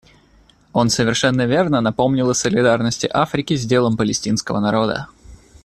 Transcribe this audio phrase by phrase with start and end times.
[0.73, 5.07] Он совершенно верно напомнил о солидарности Африки с делом палестинского народа.